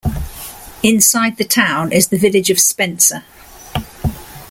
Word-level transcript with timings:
Inside 0.81 1.37
the 1.37 1.43
town 1.45 1.91
is 1.91 2.07
the 2.07 2.17
Village 2.17 2.49
of 2.49 2.59
Spencer. 2.59 3.23